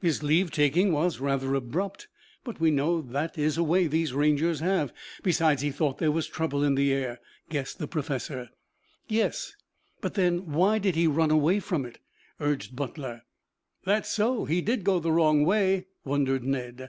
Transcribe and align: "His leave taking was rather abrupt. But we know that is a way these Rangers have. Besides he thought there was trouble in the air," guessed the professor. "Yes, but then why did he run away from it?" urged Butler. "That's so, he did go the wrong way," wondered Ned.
"His 0.00 0.22
leave 0.22 0.50
taking 0.50 0.90
was 0.90 1.20
rather 1.20 1.54
abrupt. 1.54 2.08
But 2.44 2.58
we 2.58 2.70
know 2.70 3.02
that 3.02 3.36
is 3.36 3.58
a 3.58 3.62
way 3.62 3.86
these 3.86 4.14
Rangers 4.14 4.60
have. 4.60 4.90
Besides 5.22 5.60
he 5.60 5.70
thought 5.70 5.98
there 5.98 6.10
was 6.10 6.26
trouble 6.26 6.64
in 6.64 6.76
the 6.76 6.94
air," 6.94 7.20
guessed 7.50 7.78
the 7.78 7.86
professor. 7.86 8.48
"Yes, 9.06 9.54
but 10.00 10.14
then 10.14 10.50
why 10.52 10.78
did 10.78 10.94
he 10.94 11.06
run 11.06 11.30
away 11.30 11.60
from 11.60 11.84
it?" 11.84 11.98
urged 12.40 12.74
Butler. 12.74 13.24
"That's 13.84 14.08
so, 14.08 14.46
he 14.46 14.62
did 14.62 14.82
go 14.82 14.98
the 14.98 15.12
wrong 15.12 15.44
way," 15.44 15.88
wondered 16.06 16.42
Ned. 16.42 16.88